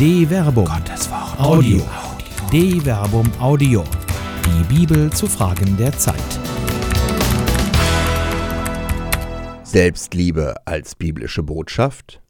De 0.00 0.26
Verbum. 0.26 0.64
Gottes 0.64 1.10
Wort. 1.10 1.38
Audio. 1.38 1.82
De 2.50 2.80
Verbum 2.80 3.30
Audio. 3.38 3.84
Die 4.46 4.74
Bibel 4.74 5.12
zu 5.12 5.26
Fragen 5.26 5.76
der 5.76 5.92
Zeit. 5.92 6.16
Selbstliebe 9.62 10.54
als 10.64 10.94
biblische 10.94 11.42
Botschaft. 11.42 12.22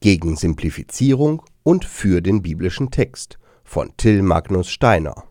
Gegen 0.00 0.34
Simplifizierung 0.34 1.42
und 1.62 1.84
für 1.84 2.20
den 2.20 2.42
biblischen 2.42 2.90
Text 2.90 3.38
von 3.62 3.92
Till 3.96 4.22
Magnus 4.22 4.68
Steiner. 4.68 5.26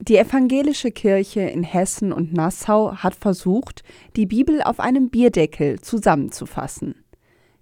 Die 0.00 0.16
evangelische 0.16 0.90
Kirche 0.90 1.42
in 1.42 1.62
Hessen 1.62 2.12
und 2.12 2.32
Nassau 2.32 2.96
hat 2.96 3.14
versucht, 3.14 3.84
die 4.16 4.26
Bibel 4.26 4.60
auf 4.60 4.80
einem 4.80 5.08
Bierdeckel 5.08 5.80
zusammenzufassen. 5.80 6.96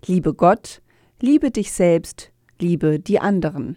Liebe 0.06 0.32
Gott, 0.32 0.80
liebe 1.20 1.50
dich 1.50 1.72
selbst, 1.72 2.32
liebe 2.60 2.98
die 2.98 3.20
anderen. 3.20 3.76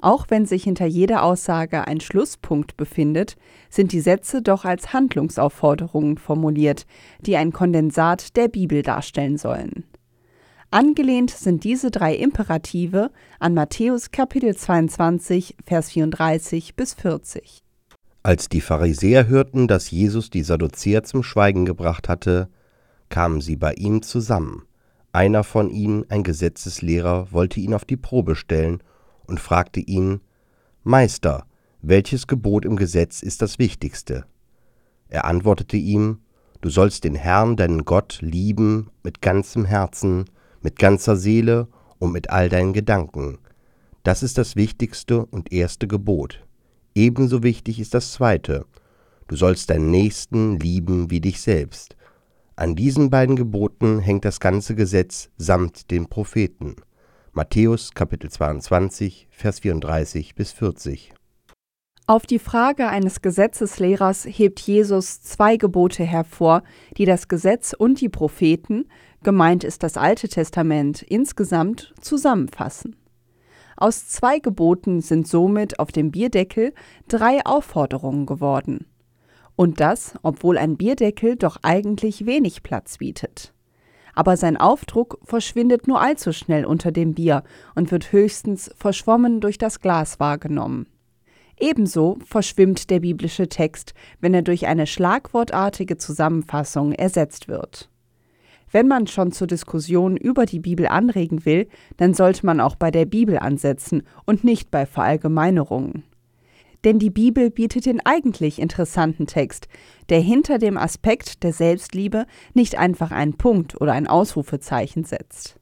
Auch 0.00 0.26
wenn 0.28 0.46
sich 0.46 0.64
hinter 0.64 0.86
jeder 0.86 1.22
Aussage 1.24 1.86
ein 1.86 2.00
Schlusspunkt 2.00 2.76
befindet, 2.76 3.36
sind 3.68 3.92
die 3.92 4.00
Sätze 4.00 4.42
doch 4.42 4.64
als 4.64 4.92
Handlungsaufforderungen 4.92 6.18
formuliert, 6.18 6.86
die 7.20 7.36
ein 7.36 7.52
Kondensat 7.52 8.36
der 8.36 8.48
Bibel 8.48 8.82
darstellen 8.82 9.38
sollen. 9.38 9.84
Angelehnt 10.70 11.30
sind 11.30 11.64
diese 11.64 11.90
drei 11.90 12.14
Imperative 12.14 13.10
an 13.40 13.54
Matthäus 13.54 14.10
Kapitel 14.10 14.54
22, 14.54 15.56
Vers 15.64 15.90
34 15.90 16.76
bis 16.76 16.94
40. 16.94 17.62
Als 18.22 18.50
die 18.50 18.60
Pharisäer 18.60 19.26
hörten, 19.26 19.66
dass 19.66 19.90
Jesus 19.90 20.28
die 20.28 20.42
Sadduzäer 20.42 21.04
zum 21.04 21.22
Schweigen 21.22 21.64
gebracht 21.64 22.08
hatte, 22.08 22.50
kamen 23.08 23.40
sie 23.40 23.56
bei 23.56 23.72
ihm 23.74 24.02
zusammen. 24.02 24.67
Einer 25.12 25.44
von 25.44 25.70
ihnen, 25.70 26.04
ein 26.10 26.22
Gesetzeslehrer, 26.22 27.32
wollte 27.32 27.60
ihn 27.60 27.74
auf 27.74 27.84
die 27.84 27.96
Probe 27.96 28.36
stellen 28.36 28.82
und 29.26 29.40
fragte 29.40 29.80
ihn, 29.80 30.20
Meister, 30.84 31.46
welches 31.80 32.26
Gebot 32.26 32.64
im 32.64 32.76
Gesetz 32.76 33.22
ist 33.22 33.40
das 33.40 33.58
wichtigste? 33.58 34.26
Er 35.08 35.24
antwortete 35.24 35.76
ihm, 35.76 36.18
Du 36.60 36.70
sollst 36.70 37.04
den 37.04 37.14
Herrn, 37.14 37.56
deinen 37.56 37.84
Gott, 37.84 38.18
lieben 38.20 38.90
mit 39.04 39.22
ganzem 39.22 39.64
Herzen, 39.64 40.24
mit 40.60 40.76
ganzer 40.76 41.16
Seele 41.16 41.68
und 42.00 42.12
mit 42.12 42.30
all 42.30 42.48
deinen 42.48 42.72
Gedanken. 42.72 43.38
Das 44.02 44.22
ist 44.22 44.38
das 44.38 44.56
wichtigste 44.56 45.24
und 45.26 45.52
erste 45.52 45.86
Gebot. 45.86 46.44
Ebenso 46.94 47.44
wichtig 47.44 47.78
ist 47.78 47.94
das 47.94 48.12
zweite. 48.12 48.66
Du 49.28 49.36
sollst 49.36 49.70
deinen 49.70 49.90
Nächsten 49.90 50.58
lieben 50.58 51.10
wie 51.10 51.20
dich 51.20 51.40
selbst. 51.40 51.96
An 52.58 52.74
diesen 52.74 53.08
beiden 53.08 53.36
Geboten 53.36 54.00
hängt 54.00 54.24
das 54.24 54.40
ganze 54.40 54.74
Gesetz 54.74 55.30
samt 55.36 55.92
den 55.92 56.08
Propheten. 56.08 56.74
Matthäus 57.30 57.94
Kapitel 57.94 58.32
22, 58.32 59.28
Vers 59.30 59.60
34 59.60 60.34
bis 60.34 60.50
40. 60.50 61.12
Auf 62.08 62.26
die 62.26 62.40
Frage 62.40 62.88
eines 62.88 63.22
Gesetzeslehrers 63.22 64.24
hebt 64.24 64.58
Jesus 64.58 65.22
zwei 65.22 65.56
Gebote 65.56 66.02
hervor, 66.02 66.64
die 66.96 67.04
das 67.04 67.28
Gesetz 67.28 67.74
und 67.78 68.00
die 68.00 68.08
Propheten, 68.08 68.88
gemeint 69.22 69.62
ist 69.62 69.84
das 69.84 69.96
Alte 69.96 70.26
Testament, 70.28 71.02
insgesamt 71.02 71.94
zusammenfassen. 72.00 72.96
Aus 73.76 74.08
zwei 74.08 74.40
Geboten 74.40 75.00
sind 75.00 75.28
somit 75.28 75.78
auf 75.78 75.92
dem 75.92 76.10
Bierdeckel 76.10 76.74
drei 77.06 77.38
Aufforderungen 77.46 78.26
geworden. 78.26 78.84
Und 79.58 79.80
das, 79.80 80.14
obwohl 80.22 80.56
ein 80.56 80.76
Bierdeckel 80.76 81.34
doch 81.34 81.56
eigentlich 81.62 82.26
wenig 82.26 82.62
Platz 82.62 82.98
bietet. 82.98 83.52
Aber 84.14 84.36
sein 84.36 84.56
Aufdruck 84.56 85.18
verschwindet 85.24 85.88
nur 85.88 86.00
allzu 86.00 86.32
schnell 86.32 86.64
unter 86.64 86.92
dem 86.92 87.14
Bier 87.14 87.42
und 87.74 87.90
wird 87.90 88.12
höchstens 88.12 88.70
verschwommen 88.76 89.40
durch 89.40 89.58
das 89.58 89.80
Glas 89.80 90.20
wahrgenommen. 90.20 90.86
Ebenso 91.58 92.18
verschwimmt 92.24 92.88
der 92.88 93.00
biblische 93.00 93.48
Text, 93.48 93.94
wenn 94.20 94.32
er 94.32 94.42
durch 94.42 94.68
eine 94.68 94.86
schlagwortartige 94.86 95.96
Zusammenfassung 95.96 96.92
ersetzt 96.92 97.48
wird. 97.48 97.90
Wenn 98.70 98.86
man 98.86 99.08
schon 99.08 99.32
zur 99.32 99.48
Diskussion 99.48 100.16
über 100.16 100.46
die 100.46 100.60
Bibel 100.60 100.86
anregen 100.86 101.44
will, 101.44 101.66
dann 101.96 102.14
sollte 102.14 102.46
man 102.46 102.60
auch 102.60 102.76
bei 102.76 102.92
der 102.92 103.06
Bibel 103.06 103.36
ansetzen 103.36 104.04
und 104.24 104.44
nicht 104.44 104.70
bei 104.70 104.86
Verallgemeinerungen 104.86 106.04
denn 106.84 106.98
die 106.98 107.10
Bibel 107.10 107.50
bietet 107.50 107.86
den 107.86 108.04
eigentlich 108.04 108.58
interessanten 108.58 109.26
Text, 109.26 109.68
der 110.08 110.20
hinter 110.20 110.58
dem 110.58 110.76
Aspekt 110.76 111.42
der 111.42 111.52
Selbstliebe 111.52 112.26
nicht 112.54 112.78
einfach 112.78 113.10
einen 113.10 113.36
Punkt 113.36 113.80
oder 113.80 113.92
ein 113.92 114.06
Ausrufezeichen 114.06 115.04
setzt. 115.04 115.56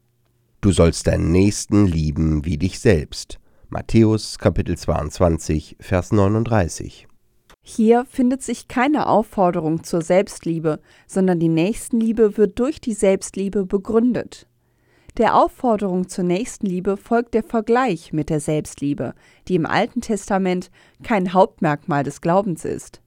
Du 0.61 0.73
sollst 0.73 1.07
deinen 1.07 1.31
Nächsten 1.31 1.87
lieben 1.87 2.45
wie 2.45 2.59
dich 2.59 2.81
selbst. 2.81 3.39
Matthäus 3.69 4.39
Kapitel 4.39 4.77
22, 4.77 5.77
Vers 5.81 6.13
39. 6.13 7.07
Hier 7.63 8.05
findet 8.05 8.43
sich 8.43 8.69
keine 8.69 9.09
Aufforderung 9.09 9.83
zur 9.83 10.01
Selbstliebe, 10.01 10.81
sondern 11.09 11.41
die 11.41 11.49
Nächstenliebe 11.49 12.37
wird 12.37 12.61
durch 12.61 12.81
die 12.81 12.93
Selbstliebe 12.93 13.67
begründet. 13.67 14.47
Der 15.17 15.35
Aufforderung 15.35 16.09
zur 16.09 16.25
Nächstenliebe 16.25 16.99
folgt 16.99 17.33
der 17.33 17.43
Vergleich 17.43 18.13
mit 18.13 18.29
der 18.29 18.39
Selbstliebe, 18.39 19.15
die 19.49 19.55
im 19.55 19.65
Alten 19.65 20.03
Testament 20.03 20.71
kein 21.03 21.33
Hauptmerkmal 21.33 22.03
des 22.03 22.21
Glaubens 22.21 22.67
ist. 22.67 23.01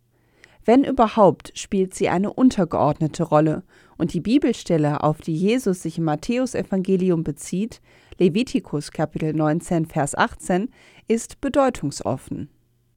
Wenn 0.66 0.84
überhaupt, 0.84 1.52
spielt 1.53 1.94
sie 1.94 2.09
eine 2.09 2.34
untergeordnete 2.34 3.24
Rolle, 3.24 3.64
und 3.97 4.14
die 4.14 4.22
Bibelstelle, 4.22 5.03
auf 5.03 5.20
die 5.22 5.36
Jesus 5.36 5.84
sich 5.84 6.00
im 6.00 6.06
Matthäusevangelium 6.06 7.24
bezieht, 7.24 7.80
Levitikus 8.18 8.91
Kapitel 8.91 9.34
19 9.34 9.86
Vers 9.86 10.16
18, 10.16 10.70
ist 11.08 11.41
bedeutungsoffen. 11.41 12.50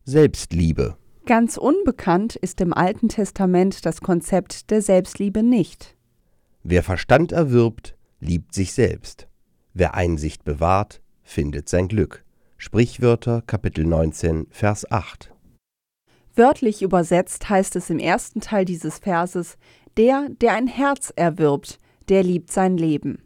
Selbstliebe. 0.04 0.96
Ganz 1.26 1.58
unbekannt 1.58 2.36
ist 2.36 2.60
im 2.62 2.72
Alten 2.72 3.08
Testament 3.08 3.84
das 3.84 4.00
Konzept 4.00 4.70
der 4.70 4.80
Selbstliebe 4.80 5.42
nicht. 5.42 5.96
Wer 6.62 6.82
Verstand 6.82 7.32
erwirbt, 7.32 7.96
liebt 8.22 8.54
sich 8.54 8.72
selbst. 8.72 9.26
Wer 9.74 9.94
Einsicht 9.94 10.44
bewahrt, 10.44 11.02
findet 11.22 11.68
sein 11.68 11.88
Glück. 11.88 12.24
Sprichwörter 12.56 13.42
Kapitel 13.42 13.84
19 13.84 14.46
Vers 14.50 14.90
8. 14.90 15.34
Wörtlich 16.34 16.82
übersetzt 16.82 17.50
heißt 17.50 17.76
es 17.76 17.90
im 17.90 17.98
ersten 17.98 18.40
Teil 18.40 18.64
dieses 18.64 18.98
Verses, 18.98 19.58
der, 19.96 20.28
der 20.40 20.54
ein 20.54 20.68
Herz 20.68 21.12
erwirbt, 21.14 21.78
der 22.08 22.22
liebt 22.22 22.52
sein 22.52 22.78
Leben. 22.78 23.22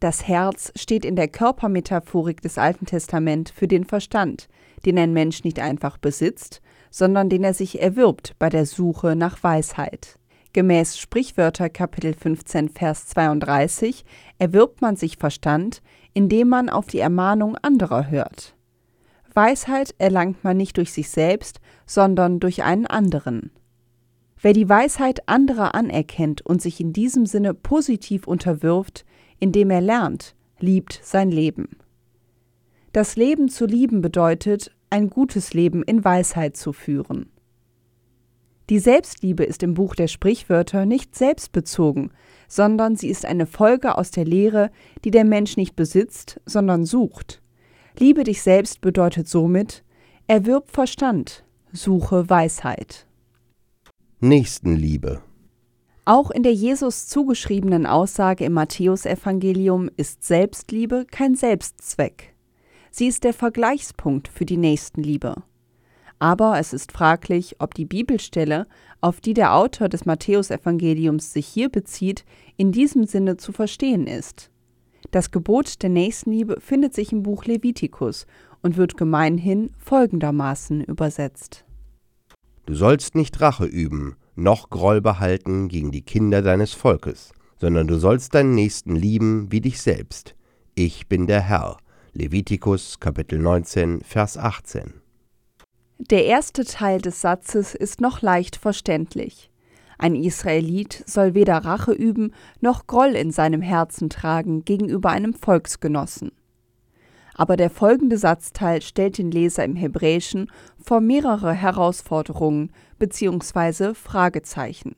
Das 0.00 0.26
Herz 0.26 0.72
steht 0.74 1.04
in 1.04 1.16
der 1.16 1.28
Körpermetaphorik 1.28 2.40
des 2.40 2.58
Alten 2.58 2.86
Testament 2.86 3.50
für 3.50 3.68
den 3.68 3.84
Verstand, 3.84 4.48
den 4.84 4.98
ein 4.98 5.12
Mensch 5.12 5.44
nicht 5.44 5.60
einfach 5.60 5.98
besitzt, 5.98 6.62
sondern 6.90 7.28
den 7.28 7.44
er 7.44 7.54
sich 7.54 7.80
erwirbt 7.80 8.34
bei 8.38 8.48
der 8.48 8.66
Suche 8.66 9.14
nach 9.14 9.42
Weisheit. 9.42 10.18
Gemäß 10.56 10.96
Sprichwörter 10.96 11.68
Kapitel 11.68 12.14
15 12.14 12.70
Vers 12.70 13.08
32 13.08 14.06
erwirbt 14.38 14.80
man 14.80 14.96
sich 14.96 15.18
Verstand, 15.18 15.82
indem 16.14 16.48
man 16.48 16.70
auf 16.70 16.86
die 16.86 16.98
Ermahnung 16.98 17.58
anderer 17.58 18.08
hört. 18.08 18.56
Weisheit 19.34 19.94
erlangt 19.98 20.44
man 20.44 20.56
nicht 20.56 20.78
durch 20.78 20.94
sich 20.94 21.10
selbst, 21.10 21.60
sondern 21.84 22.40
durch 22.40 22.62
einen 22.62 22.86
anderen. 22.86 23.50
Wer 24.40 24.54
die 24.54 24.66
Weisheit 24.66 25.28
anderer 25.28 25.74
anerkennt 25.74 26.40
und 26.40 26.62
sich 26.62 26.80
in 26.80 26.94
diesem 26.94 27.26
Sinne 27.26 27.52
positiv 27.52 28.26
unterwirft, 28.26 29.04
indem 29.38 29.68
er 29.68 29.82
lernt, 29.82 30.34
liebt 30.58 30.98
sein 31.02 31.30
Leben. 31.30 31.76
Das 32.94 33.16
Leben 33.16 33.50
zu 33.50 33.66
lieben 33.66 34.00
bedeutet, 34.00 34.74
ein 34.88 35.10
gutes 35.10 35.52
Leben 35.52 35.82
in 35.82 36.02
Weisheit 36.02 36.56
zu 36.56 36.72
führen. 36.72 37.28
Die 38.68 38.80
Selbstliebe 38.80 39.44
ist 39.44 39.62
im 39.62 39.74
Buch 39.74 39.94
der 39.94 40.08
Sprichwörter 40.08 40.86
nicht 40.86 41.14
selbstbezogen, 41.14 42.10
sondern 42.48 42.96
sie 42.96 43.08
ist 43.08 43.24
eine 43.24 43.46
Folge 43.46 43.96
aus 43.96 44.10
der 44.10 44.24
Lehre, 44.24 44.70
die 45.04 45.12
der 45.12 45.24
Mensch 45.24 45.56
nicht 45.56 45.76
besitzt, 45.76 46.40
sondern 46.46 46.84
sucht. 46.84 47.42
Liebe 47.98 48.24
dich 48.24 48.42
selbst 48.42 48.80
bedeutet 48.80 49.28
somit, 49.28 49.84
erwirb 50.26 50.70
Verstand, 50.70 51.44
suche 51.72 52.28
Weisheit. 52.28 53.06
Nächstenliebe. 54.18 55.22
Auch 56.04 56.30
in 56.30 56.42
der 56.42 56.54
Jesus 56.54 57.06
zugeschriebenen 57.06 57.86
Aussage 57.86 58.44
im 58.44 58.52
Matthäusevangelium 58.52 59.90
ist 59.96 60.24
Selbstliebe 60.24 61.06
kein 61.08 61.36
Selbstzweck. 61.36 62.34
Sie 62.90 63.06
ist 63.06 63.24
der 63.24 63.32
Vergleichspunkt 63.32 64.28
für 64.28 64.44
die 64.44 64.56
Nächstenliebe 64.56 65.36
aber 66.18 66.58
es 66.58 66.72
ist 66.72 66.92
fraglich, 66.92 67.56
ob 67.58 67.74
die 67.74 67.84
Bibelstelle, 67.84 68.66
auf 69.00 69.20
die 69.20 69.34
der 69.34 69.54
Autor 69.54 69.88
des 69.88 70.06
Matthäusevangeliums 70.06 71.32
sich 71.32 71.46
hier 71.46 71.68
bezieht, 71.68 72.24
in 72.56 72.72
diesem 72.72 73.04
Sinne 73.04 73.36
zu 73.36 73.52
verstehen 73.52 74.06
ist. 74.06 74.50
Das 75.10 75.30
Gebot 75.30 75.82
der 75.82 75.90
Nächstenliebe 75.90 76.60
findet 76.60 76.94
sich 76.94 77.12
im 77.12 77.22
Buch 77.22 77.44
Levitikus 77.44 78.26
und 78.62 78.76
wird 78.76 78.96
gemeinhin 78.96 79.70
folgendermaßen 79.78 80.82
übersetzt. 80.82 81.64
Du 82.64 82.74
sollst 82.74 83.14
nicht 83.14 83.40
Rache 83.40 83.66
üben, 83.66 84.16
noch 84.34 84.70
Groll 84.70 85.00
behalten 85.00 85.68
gegen 85.68 85.92
die 85.92 86.02
Kinder 86.02 86.42
deines 86.42 86.72
Volkes, 86.72 87.32
sondern 87.60 87.86
du 87.86 87.98
sollst 87.98 88.34
deinen 88.34 88.54
Nächsten 88.54 88.96
lieben 88.96 89.52
wie 89.52 89.60
dich 89.60 89.80
selbst. 89.80 90.34
Ich 90.74 91.06
bin 91.06 91.26
der 91.26 91.42
Herr. 91.42 91.76
Levitikus 92.12 92.98
Kapitel 92.98 93.38
19, 93.38 94.00
Vers 94.02 94.36
18. 94.36 95.05
Der 95.98 96.26
erste 96.26 96.64
Teil 96.64 97.00
des 97.00 97.22
Satzes 97.22 97.74
ist 97.74 98.00
noch 98.00 98.20
leicht 98.20 98.56
verständlich. 98.56 99.50
Ein 99.98 100.14
Israelit 100.14 101.02
soll 101.06 101.32
weder 101.32 101.56
Rache 101.56 101.92
üben 101.92 102.34
noch 102.60 102.86
Groll 102.86 103.16
in 103.16 103.30
seinem 103.30 103.62
Herzen 103.62 104.10
tragen 104.10 104.64
gegenüber 104.66 105.08
einem 105.08 105.32
Volksgenossen. 105.32 106.32
Aber 107.34 107.56
der 107.56 107.70
folgende 107.70 108.18
Satzteil 108.18 108.82
stellt 108.82 109.16
den 109.16 109.30
Leser 109.30 109.64
im 109.64 109.74
Hebräischen 109.74 110.50
vor 110.78 111.00
mehrere 111.00 111.52
Herausforderungen 111.52 112.72
bzw. 112.98 113.94
Fragezeichen. 113.94 114.96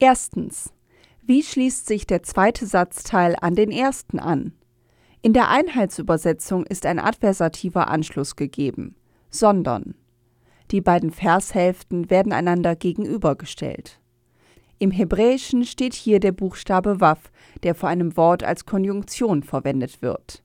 Erstens. 0.00 0.72
Wie 1.22 1.42
schließt 1.44 1.86
sich 1.86 2.06
der 2.06 2.24
zweite 2.24 2.66
Satzteil 2.66 3.36
an 3.40 3.54
den 3.54 3.70
ersten 3.70 4.18
an? 4.18 4.54
In 5.22 5.34
der 5.34 5.50
Einheitsübersetzung 5.50 6.64
ist 6.66 6.86
ein 6.86 6.98
adversativer 6.98 7.88
Anschluss 7.88 8.34
gegeben, 8.34 8.96
sondern. 9.30 9.94
Die 10.70 10.80
beiden 10.80 11.10
Vershälften 11.10 12.10
werden 12.10 12.32
einander 12.32 12.76
gegenübergestellt. 12.76 14.00
Im 14.78 14.90
Hebräischen 14.90 15.64
steht 15.64 15.94
hier 15.94 16.20
der 16.20 16.32
Buchstabe 16.32 17.00
Waf, 17.00 17.30
der 17.62 17.74
vor 17.74 17.88
einem 17.88 18.16
Wort 18.16 18.42
als 18.44 18.66
Konjunktion 18.66 19.42
verwendet 19.42 20.00
wird. 20.00 20.42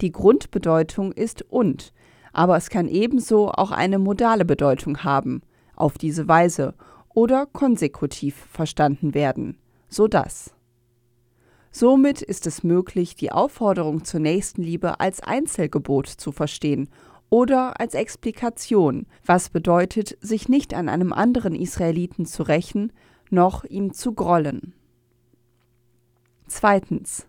Die 0.00 0.12
Grundbedeutung 0.12 1.12
ist 1.12 1.42
und, 1.42 1.92
aber 2.32 2.56
es 2.56 2.70
kann 2.70 2.88
ebenso 2.88 3.50
auch 3.50 3.70
eine 3.70 3.98
modale 3.98 4.44
Bedeutung 4.44 5.04
haben, 5.04 5.42
auf 5.76 5.98
diese 5.98 6.26
Weise, 6.26 6.74
oder 7.14 7.46
konsekutiv 7.46 8.34
verstanden 8.50 9.14
werden, 9.14 9.58
so 9.88 10.08
dass. 10.08 10.54
Somit 11.72 12.22
ist 12.22 12.46
es 12.46 12.64
möglich, 12.64 13.14
die 13.14 13.30
Aufforderung 13.30 14.04
zur 14.04 14.20
Nächstenliebe 14.20 14.98
als 14.98 15.22
Einzelgebot 15.22 16.08
zu 16.08 16.32
verstehen 16.32 16.88
oder 17.30 17.80
als 17.80 17.94
Explikation, 17.94 19.06
was 19.24 19.48
bedeutet, 19.48 20.18
sich 20.20 20.48
nicht 20.48 20.74
an 20.74 20.88
einem 20.88 21.12
anderen 21.12 21.54
Israeliten 21.54 22.26
zu 22.26 22.42
rächen, 22.42 22.92
noch 23.30 23.64
ihm 23.64 23.92
zu 23.92 24.12
grollen. 24.12 24.74
Zweitens. 26.48 27.26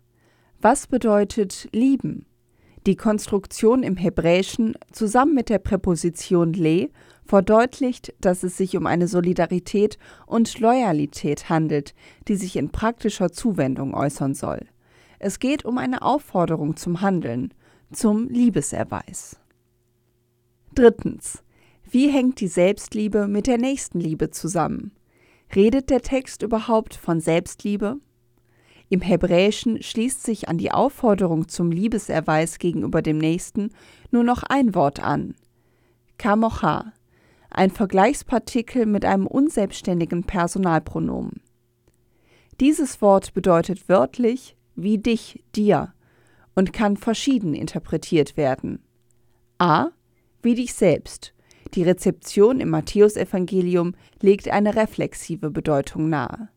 Was 0.59 0.87
bedeutet 0.87 1.69
lieben? 1.71 2.25
Die 2.87 2.95
Konstruktion 2.95 3.83
im 3.83 3.95
Hebräischen 3.95 4.75
zusammen 4.91 5.35
mit 5.35 5.49
der 5.49 5.59
Präposition 5.59 6.53
le 6.53 6.89
verdeutlicht, 7.23 8.13
dass 8.19 8.43
es 8.43 8.57
sich 8.57 8.75
um 8.75 8.87
eine 8.87 9.07
Solidarität 9.07 9.97
und 10.25 10.59
Loyalität 10.59 11.49
handelt, 11.49 11.93
die 12.27 12.35
sich 12.35 12.55
in 12.55 12.71
praktischer 12.71 13.31
Zuwendung 13.31 13.93
äußern 13.93 14.33
soll. 14.33 14.67
Es 15.19 15.39
geht 15.39 15.63
um 15.63 15.77
eine 15.77 16.01
Aufforderung 16.01 16.75
zum 16.75 17.01
Handeln, 17.01 17.53
zum 17.91 18.27
Liebeserweis. 18.27 19.40
Drittens. 20.73 21.43
Wie 21.89 22.09
hängt 22.09 22.39
die 22.39 22.47
Selbstliebe 22.47 23.27
mit 23.27 23.47
der 23.47 23.57
Nächstenliebe 23.57 24.29
zusammen? 24.31 24.91
Redet 25.53 25.89
der 25.89 26.01
Text 26.01 26.43
überhaupt 26.43 26.95
von 26.95 27.19
Selbstliebe? 27.19 27.97
Im 28.87 29.01
Hebräischen 29.01 29.83
schließt 29.83 30.23
sich 30.23 30.47
an 30.47 30.57
die 30.57 30.71
Aufforderung 30.71 31.49
zum 31.49 31.71
Liebeserweis 31.71 32.59
gegenüber 32.59 33.01
dem 33.01 33.17
Nächsten 33.17 33.69
nur 34.11 34.23
noch 34.23 34.43
ein 34.43 34.73
Wort 34.73 35.01
an. 35.01 35.35
Kamocha, 36.17 36.93
ein 37.49 37.71
Vergleichspartikel 37.71 38.85
mit 38.85 39.03
einem 39.03 39.27
unselbstständigen 39.27 40.23
Personalpronomen. 40.23 41.41
Dieses 42.61 43.01
Wort 43.01 43.33
bedeutet 43.33 43.89
wörtlich 43.89 44.55
wie 44.75 44.97
dich, 44.97 45.43
dir 45.55 45.93
und 46.55 46.71
kann 46.71 46.95
verschieden 46.95 47.53
interpretiert 47.53 48.37
werden. 48.37 48.79
A. 49.57 49.89
Wie 50.41 50.55
dich 50.55 50.73
selbst. 50.73 51.33
Die 51.73 51.83
Rezeption 51.83 52.59
im 52.59 52.69
Matthäusevangelium 52.69 53.93
legt 54.21 54.49
eine 54.49 54.75
reflexive 54.75 55.51
Bedeutung 55.51 56.09
nahe. 56.09 56.49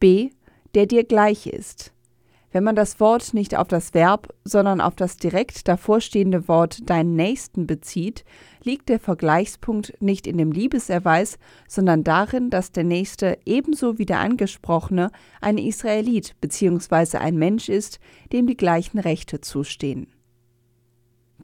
B. 0.00 0.30
Der 0.74 0.86
dir 0.86 1.04
gleich 1.04 1.46
ist. 1.46 1.92
Wenn 2.54 2.62
man 2.62 2.76
das 2.76 3.00
Wort 3.00 3.34
nicht 3.34 3.56
auf 3.56 3.66
das 3.66 3.94
Verb, 3.94 4.32
sondern 4.44 4.80
auf 4.80 4.94
das 4.94 5.16
direkt 5.16 5.66
davorstehende 5.66 6.46
Wort 6.46 6.88
deinen 6.88 7.16
Nächsten 7.16 7.66
bezieht, 7.66 8.24
liegt 8.62 8.88
der 8.88 9.00
Vergleichspunkt 9.00 10.00
nicht 10.00 10.28
in 10.28 10.38
dem 10.38 10.52
Liebeserweis, 10.52 11.38
sondern 11.66 12.04
darin, 12.04 12.50
dass 12.50 12.70
der 12.70 12.84
Nächste 12.84 13.38
ebenso 13.44 13.98
wie 13.98 14.06
der 14.06 14.20
Angesprochene 14.20 15.10
ein 15.40 15.58
Israelit 15.58 16.36
bzw. 16.40 17.18
ein 17.18 17.36
Mensch 17.36 17.68
ist, 17.68 17.98
dem 18.32 18.46
die 18.46 18.56
gleichen 18.56 19.00
Rechte 19.00 19.40
zustehen. 19.40 20.06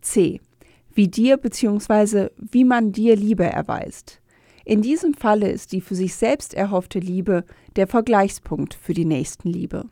C. 0.01 0.41
Wie 1.01 1.09
dir 1.09 1.39
bzw. 1.39 2.29
wie 2.37 2.63
man 2.63 2.93
dir 2.93 3.17
Liebe 3.17 3.45
erweist. 3.45 4.21
In 4.67 4.83
diesem 4.83 5.15
Falle 5.15 5.51
ist 5.51 5.73
die 5.73 5.81
für 5.81 5.95
sich 5.95 6.15
selbst 6.15 6.53
erhoffte 6.53 6.99
Liebe 6.99 7.47
der 7.77 7.87
Vergleichspunkt 7.87 8.75
für 8.75 8.93
die 8.93 9.07
Nächstenliebe. 9.07 9.87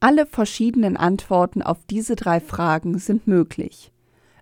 Alle 0.00 0.24
verschiedenen 0.24 0.96
Antworten 0.96 1.60
auf 1.60 1.76
diese 1.90 2.16
drei 2.16 2.40
Fragen 2.40 2.98
sind 2.98 3.26
möglich. 3.26 3.92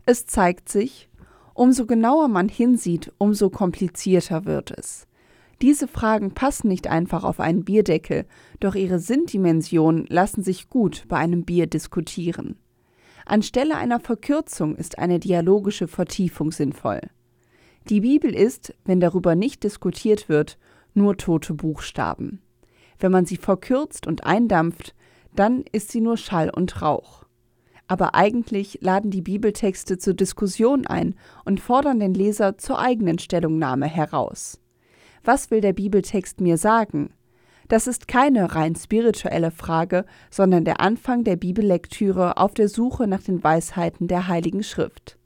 Es 0.07 0.25
zeigt 0.25 0.69
sich, 0.69 1.09
umso 1.53 1.85
genauer 1.85 2.29
man 2.29 2.49
hinsieht, 2.49 3.13
umso 3.19 3.51
komplizierter 3.51 4.45
wird 4.45 4.71
es. 4.71 5.09
Diese 5.63 5.89
Fragen 5.89 6.33
passen 6.33 6.69
nicht 6.69 6.87
einfach 6.87 7.25
auf 7.25 7.41
einen 7.41 7.65
Bierdeckel, 7.65 8.25
doch 8.61 8.77
ihre 8.77 9.01
Sinndimensionen 9.01 10.07
lassen 10.09 10.45
sich 10.45 10.71
gut 10.71 11.07
bei 11.09 11.17
einem 11.17 11.45
Bier 11.45 11.67
diskutieren. 11.67 12.57
Anstelle 13.27 13.77
einer 13.77 14.01
Verkürzung 14.01 14.77
ist 14.77 14.99
eine 14.99 15.19
dialogische 15.19 15.89
Vertiefung 15.89 16.53
sinnvoll. 16.53 17.01
Die 17.89 18.01
Bibel 18.01 18.35
ist, 18.35 18.75
wenn 18.85 19.01
darüber 19.01 19.35
nicht 19.35 19.63
diskutiert 19.63 20.29
wird, 20.29 20.59
nur 20.95 21.17
tote 21.17 21.55
Buchstaben. 21.55 22.41
Wenn 22.99 23.13
man 23.13 23.27
sie 23.27 23.37
verkürzt 23.37 24.07
und 24.07 24.25
eindampft, 24.25 24.95
dann 25.35 25.65
ist 25.73 25.91
sie 25.91 26.01
nur 26.01 26.17
Schall 26.17 26.51
und 26.51 26.81
Rauch. 26.81 27.25
Aber 27.87 28.15
eigentlich 28.15 28.79
laden 28.81 29.11
die 29.11 29.21
Bibeltexte 29.21 29.99
zur 29.99 30.15
Diskussion 30.15 30.87
ein 30.87 31.15
und 31.45 31.61
fordern 31.61 32.01
den 32.01 32.15
Leser 32.15 32.57
zur 32.57 32.79
eigenen 32.79 33.19
Stellungnahme 33.19 33.87
heraus. 33.87 34.61
Was 35.23 35.51
will 35.51 35.61
der 35.61 35.73
Bibeltext 35.73 36.41
mir 36.41 36.57
sagen? 36.57 37.13
Das 37.69 37.87
ist 37.87 38.09
keine 38.09 38.55
rein 38.55 38.75
spirituelle 38.77 39.51
Frage, 39.51 40.05
sondern 40.31 40.65
der 40.65 40.81
Anfang 40.81 41.25
der 41.25 41.37
Bibellektüre 41.37 42.37
auf 42.37 42.55
der 42.55 42.69
Suche 42.69 43.07
nach 43.07 43.23
den 43.23 43.43
Weisheiten 43.43 44.07
der 44.07 44.29
Heiligen 44.29 44.63
Schrift. 44.63 45.19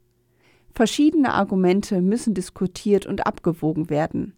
Verschiedene 0.73 1.33
Argumente 1.33 2.01
müssen 2.01 2.33
diskutiert 2.33 3.05
und 3.05 3.25
abgewogen 3.25 3.89
werden. 3.89 4.33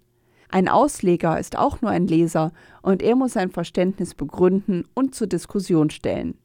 Ein 0.50 0.68
Ausleger 0.68 1.40
ist 1.40 1.58
auch 1.58 1.82
nur 1.82 1.92
ein 1.92 2.08
Leser 2.08 2.52
und 2.82 3.02
er 3.02 3.16
muss 3.16 3.34
sein 3.34 3.52
Verständnis 3.52 4.16
begründen 4.16 4.86
und 4.94 5.16
zur 5.16 5.28
Diskussion 5.28 5.90
stellen. 5.90 6.36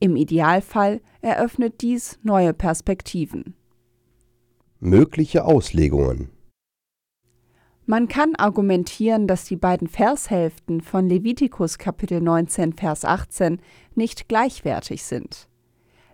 Im 0.00 0.16
Idealfall 0.16 1.00
eröffnet 1.20 1.80
dies 1.82 2.18
neue 2.22 2.52
Perspektiven. 2.52 3.54
Mögliche 4.80 5.44
Auslegungen 5.44 6.30
Man 7.86 8.08
kann 8.08 8.34
argumentieren, 8.36 9.26
dass 9.26 9.44
die 9.44 9.56
beiden 9.56 9.88
Vershälften 9.88 10.80
von 10.80 11.06
Levitikus 11.06 11.76
Kapitel 11.76 12.22
19 12.22 12.72
Vers 12.72 13.04
18 13.04 13.60
nicht 13.94 14.26
gleichwertig 14.26 15.02
sind. 15.02 15.48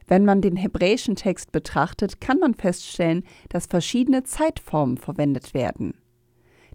Wenn 0.09 0.25
man 0.25 0.41
den 0.41 0.57
hebräischen 0.57 1.15
Text 1.15 1.53
betrachtet, 1.53 2.21
kann 2.21 2.41
man 2.41 2.55
feststellen, 2.55 3.23
dass 3.51 3.67
verschiedene 3.67 4.25
Zeitformen 4.25 4.97
verwendet 4.97 5.55
werden. 5.55 5.95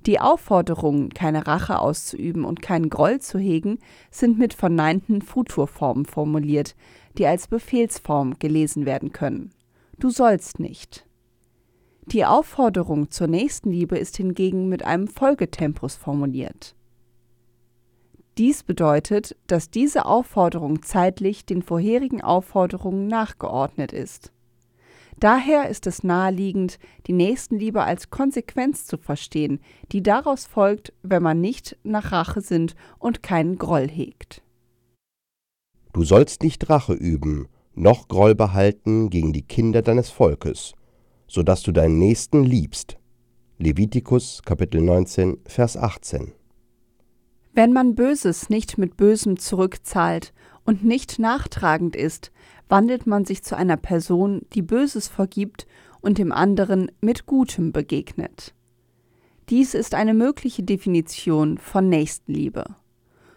Die 0.06 0.22
Aufforderungen, 0.22 1.10
keine 1.10 1.46
Rache 1.46 1.80
auszuüben 1.80 2.46
und 2.46 2.62
keinen 2.62 2.90
Groll 2.90 3.20
zu 3.20 3.38
hegen, 3.38 3.80
sind 4.12 4.40
mit 4.40 4.54
verneinten 4.54 5.22
Futurformen 5.22 6.06
formuliert, 6.06 6.74
die 7.18 7.28
als 7.28 7.50
Befehlsform 7.50 8.40
gelesen 8.40 8.86
werden 8.86 9.12
können. 9.12 9.50
Du 10.00 10.10
sollst 10.10 10.62
nicht. 10.62 11.06
Die 12.08 12.24
Aufforderung 12.24 13.10
zur 13.10 13.28
Nächstenliebe 13.28 13.98
ist 13.98 14.18
hingegen 14.18 14.70
mit 14.70 14.86
einem 14.86 15.08
Folgetempus 15.08 15.96
formuliert. 15.96 16.76
Dies 18.38 18.64
bedeutet, 18.64 19.36
dass 19.48 19.70
diese 19.70 20.06
Aufforderung 20.06 20.84
zeitlich 20.84 21.46
den 21.46 21.62
vorherigen 21.62 22.22
Aufforderungen 22.22 23.08
nachgeordnet 23.08 23.94
ist. 23.94 24.32
Daher 25.20 25.70
ist 25.70 25.88
es 25.88 26.04
naheliegend, 26.04 26.78
die 27.08 27.14
Nächstenliebe 27.14 27.82
als 27.82 28.10
Konsequenz 28.10 28.86
zu 28.86 28.98
verstehen, 28.98 29.62
die 29.94 30.04
daraus 30.04 30.46
folgt, 30.46 30.92
wenn 31.04 31.24
man 31.24 31.40
nicht 31.40 31.78
nach 31.84 32.12
Rache 32.12 32.42
sinnt 32.42 32.76
und 33.00 33.24
keinen 33.24 33.58
Groll 33.58 33.88
hegt. 33.88 34.44
Du 35.94 36.04
sollst 36.04 36.44
nicht 36.44 36.70
Rache 36.70 36.94
üben, 36.94 37.48
noch 37.74 38.10
Groll 38.10 38.36
behalten 38.36 39.10
gegen 39.10 39.32
die 39.32 39.44
Kinder 39.44 39.82
deines 39.82 40.10
Volkes, 40.10 40.74
so 41.28 41.44
dass 41.44 41.64
du 41.64 41.72
deinen 41.72 41.98
Nächsten 41.98 42.44
liebst. 42.44 42.98
Levitikus 43.58 44.42
Kapitel 44.44 44.82
19 44.82 45.38
Vers 45.46 45.78
18 45.78 46.34
Wenn 47.54 47.74
man 47.74 47.96
Böses 47.96 48.50
nicht 48.50 48.78
mit 48.78 48.98
Bösem 48.98 49.40
zurückzahlt 49.40 50.34
und 50.66 50.84
nicht 50.84 51.20
nachtragend 51.20 51.96
ist, 51.96 52.32
wandelt 52.68 53.08
man 53.08 53.26
sich 53.26 53.44
zu 53.44 53.56
einer 53.56 53.78
Person, 53.78 54.42
die 54.54 54.62
Böses 54.62 55.08
vergibt 55.08 55.68
und 56.02 56.18
dem 56.18 56.32
anderen 56.32 56.92
mit 57.02 57.26
Gutem 57.26 57.72
begegnet. 57.72 58.54
Dies 59.50 59.74
ist 59.74 59.94
eine 59.94 60.14
mögliche 60.14 60.64
Definition 60.64 61.58
von 61.58 61.88
Nächstenliebe. 61.88 62.66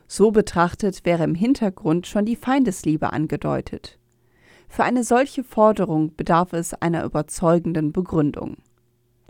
So 0.06 0.30
betrachtet 0.30 1.04
wäre 1.04 1.24
im 1.24 1.34
Hintergrund 1.34 2.06
schon 2.06 2.24
die 2.24 2.36
Feindesliebe 2.36 3.12
angedeutet. 3.12 3.97
Für 4.68 4.84
eine 4.84 5.04
solche 5.04 5.44
Forderung 5.44 6.14
bedarf 6.16 6.52
es 6.52 6.74
einer 6.74 7.04
überzeugenden 7.04 7.92
Begründung. 7.92 8.58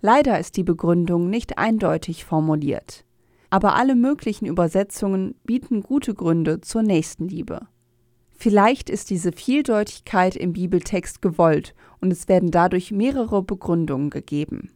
Leider 0.01 0.39
ist 0.39 0.57
die 0.57 0.65
Begründung 0.65 1.31
nicht 1.31 1.59
eindeutig 1.59 2.25
formuliert 2.25 3.05
aber 3.51 3.77
alle 3.77 3.95
möglichen 3.95 4.47
Übersetzungen 4.47 5.35
bieten 5.45 5.83
gute 5.83 6.15
Gründe 6.15 6.61
zur 6.61 6.83
Nächstenliebe. 6.83 7.67
Vielleicht 8.31 8.89
ist 8.91 9.11
diese 9.11 9.33
Vieldeutigkeit 9.33 10.37
im 10.37 10.53
Bibeltext 10.53 11.23
gewollt 11.23 11.75
und 12.01 12.13
es 12.13 12.29
werden 12.29 12.51
dadurch 12.51 12.93
mehrere 12.93 13.43
Begründungen 13.43 14.11
gegeben. 14.11 14.71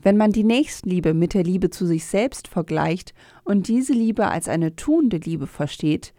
Wenn 0.00 0.16
man 0.16 0.32
die 0.32 0.44
Nächstenliebe 0.44 1.12
mit 1.14 1.34
der 1.34 1.44
Liebe 1.44 1.70
zu 1.70 1.86
sich 1.86 2.06
selbst 2.06 2.48
vergleicht 2.48 3.14
und 3.44 3.68
diese 3.68 3.92
Liebe 3.92 4.28
als 4.28 4.48
eine 4.48 4.74
tuende 4.74 5.18
Liebe 5.18 5.46
versteht, 5.46 6.14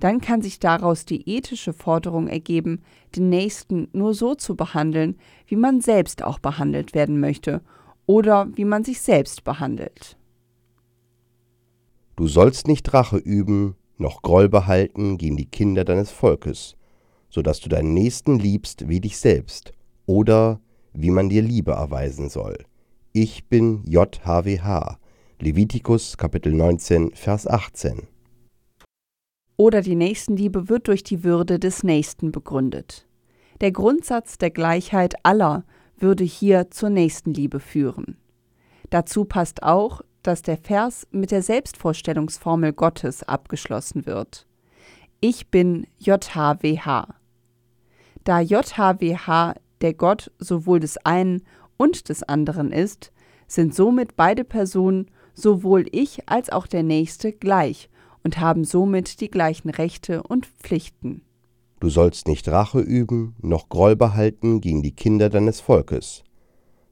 dann 0.00 0.20
kann 0.20 0.42
sich 0.42 0.60
daraus 0.60 1.04
die 1.04 1.28
ethische 1.28 1.72
Forderung 1.72 2.28
ergeben, 2.28 2.82
den 3.16 3.28
Nächsten 3.28 3.88
nur 3.92 4.14
so 4.14 4.34
zu 4.34 4.54
behandeln, 4.54 5.16
wie 5.46 5.56
man 5.56 5.80
selbst 5.80 6.22
auch 6.22 6.38
behandelt 6.38 6.94
werden 6.94 7.20
möchte 7.20 7.62
oder 8.06 8.48
wie 8.54 8.64
man 8.64 8.84
sich 8.84 9.00
selbst 9.00 9.44
behandelt. 9.44 10.16
Du 12.16 12.26
sollst 12.26 12.66
nicht 12.66 12.92
Rache 12.94 13.18
üben, 13.18 13.76
noch 13.96 14.22
Groll 14.22 14.48
behalten 14.48 15.18
gegen 15.18 15.36
die 15.36 15.46
Kinder 15.46 15.84
deines 15.84 16.10
Volkes, 16.10 16.76
so 17.28 17.42
dass 17.42 17.60
du 17.60 17.68
deinen 17.68 17.94
Nächsten 17.94 18.38
liebst 18.38 18.88
wie 18.88 19.00
dich 19.00 19.18
selbst, 19.18 19.72
oder 20.06 20.60
wie 20.92 21.10
man 21.10 21.28
dir 21.28 21.42
Liebe 21.42 21.72
erweisen 21.72 22.28
soll. 22.28 22.56
Ich 23.12 23.48
bin 23.48 23.82
JHWH. 23.84 24.98
Levitikus 25.40 26.16
Kapitel 26.16 26.52
19, 26.52 27.12
Vers 27.14 27.46
18. 27.46 28.08
Oder 29.58 29.82
die 29.82 29.96
Nächstenliebe 29.96 30.68
wird 30.68 30.86
durch 30.86 31.02
die 31.02 31.24
Würde 31.24 31.58
des 31.58 31.82
Nächsten 31.82 32.30
begründet. 32.30 33.08
Der 33.60 33.72
Grundsatz 33.72 34.38
der 34.38 34.50
Gleichheit 34.50 35.16
aller 35.24 35.64
würde 35.96 36.22
hier 36.22 36.70
zur 36.70 36.90
Nächstenliebe 36.90 37.58
führen. 37.58 38.16
Dazu 38.90 39.24
passt 39.24 39.64
auch, 39.64 40.00
dass 40.22 40.42
der 40.42 40.58
Vers 40.58 41.08
mit 41.10 41.32
der 41.32 41.42
Selbstvorstellungsformel 41.42 42.72
Gottes 42.72 43.24
abgeschlossen 43.24 44.06
wird. 44.06 44.46
Ich 45.20 45.50
bin 45.50 45.88
JHWH. 45.98 47.08
Da 48.22 48.40
JHWH 48.40 49.54
der 49.80 49.94
Gott 49.94 50.30
sowohl 50.38 50.78
des 50.78 50.98
einen 50.98 51.42
und 51.76 52.08
des 52.08 52.22
anderen 52.22 52.70
ist, 52.70 53.10
sind 53.48 53.74
somit 53.74 54.14
beide 54.14 54.44
Personen, 54.44 55.10
sowohl 55.34 55.86
ich 55.90 56.28
als 56.28 56.48
auch 56.50 56.68
der 56.68 56.84
Nächste, 56.84 57.32
gleich 57.32 57.88
und 58.24 58.40
haben 58.40 58.64
somit 58.64 59.20
die 59.20 59.30
gleichen 59.30 59.70
Rechte 59.70 60.22
und 60.22 60.46
Pflichten. 60.46 61.22
Du 61.80 61.90
sollst 61.90 62.26
nicht 62.26 62.48
Rache 62.48 62.80
üben, 62.80 63.36
noch 63.40 63.68
Groll 63.68 63.94
behalten 63.94 64.60
gegen 64.60 64.82
die 64.82 64.92
Kinder 64.92 65.30
deines 65.30 65.60
Volkes, 65.60 66.24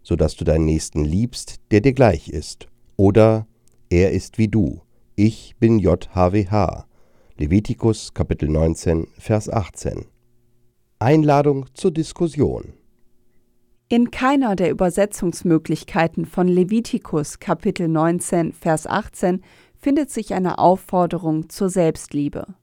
so 0.02 0.14
dass 0.14 0.37
du 0.37 0.45
deinen 0.45 0.64
Nächsten 0.64 1.04
liebst, 1.04 1.56
der 1.71 1.80
dir 1.80 1.92
gleich 1.92 2.28
ist 2.28 2.68
oder 2.97 3.47
er 3.90 4.12
ist 4.12 4.38
wie 4.38 4.49
du. 4.49 4.83
Ich 5.16 5.56
bin 5.59 5.78
JHWH. 5.78 6.87
Levitikus 7.37 8.14
Kapitel 8.14 8.49
19, 8.49 9.09
Vers 9.18 9.49
18. 9.50 10.06
Einladung 10.99 11.66
zur 11.75 11.90
Diskussion. 11.90 12.73
In 13.88 14.11
keiner 14.11 14.56
der 14.56 14.71
Übersetzungsmöglichkeiten 14.71 16.26
von 16.26 16.49
Levitikus 16.49 17.38
Kapitel 17.38 17.87
19, 17.87 18.52
Vers 18.52 18.87
18 18.87 19.42
findet 19.87 20.11
sich 20.11 20.35
eine 20.35 20.59
Aufforderung 20.59 21.49
zur 21.49 21.71
Selbstliebe. 21.71 22.57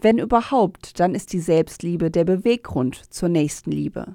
Wenn 0.00 0.16
überhaupt, 0.16 0.98
dann 0.98 1.14
ist 1.14 1.34
die 1.34 1.40
Selbstliebe 1.40 2.10
der 2.10 2.24
Beweggrund 2.24 2.94
zur 3.10 3.28
Nächstenliebe. 3.28 4.14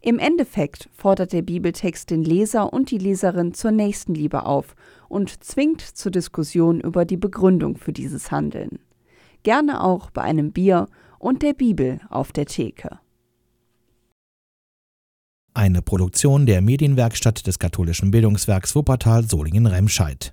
Im 0.00 0.18
Endeffekt 0.18 0.88
fordert 0.94 1.34
der 1.34 1.42
Bibeltext 1.42 2.08
den 2.08 2.24
Leser 2.24 2.72
und 2.72 2.90
die 2.90 2.96
Leserin 2.96 3.52
zur 3.52 3.70
Nächstenliebe 3.70 4.46
auf 4.46 4.74
und 5.10 5.44
zwingt 5.44 5.82
zur 5.82 6.10
Diskussion 6.10 6.80
über 6.80 7.04
die 7.04 7.18
Begründung 7.18 7.76
für 7.76 7.92
dieses 7.92 8.30
Handeln. 8.30 8.78
Gerne 9.42 9.84
auch 9.84 10.08
bei 10.08 10.22
einem 10.22 10.52
Bier 10.52 10.88
und 11.18 11.42
der 11.42 11.52
Bibel 11.52 12.00
auf 12.08 12.32
der 12.32 12.46
Theke. 12.46 12.98
Eine 15.52 15.82
Produktion 15.82 16.46
der 16.46 16.62
Medienwerkstatt 16.62 17.46
des 17.46 17.58
katholischen 17.58 18.10
Bildungswerks 18.10 18.74
Wuppertal 18.74 19.28
Solingen-Remscheid. 19.28 20.32